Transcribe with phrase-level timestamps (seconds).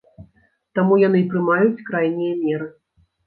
[0.77, 2.67] Таму яны і прымаюць крайнія меры.